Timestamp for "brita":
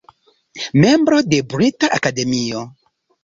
1.51-1.87